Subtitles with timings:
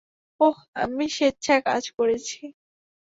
[0.39, 2.41] ওহ, আমি স্বেচ্ছায় কাজ করেছি।